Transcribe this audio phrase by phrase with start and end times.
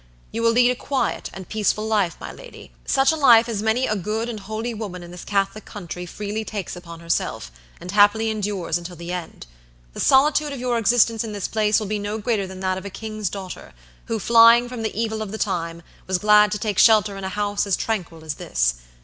[0.31, 3.85] You will lead a quiet and peaceful life, my lady; such a life as many
[3.85, 8.31] a good and holy woman in this Catholic country freely takes upon herself, and happily
[8.31, 9.45] endures until the end.
[9.93, 12.85] The solitude of your existence in this place will be no greater than that of
[12.85, 13.73] a king's daughter,
[14.05, 17.29] who, flying from the evil of the time, was glad to take shelter in a
[17.29, 18.77] house as tranquil as this.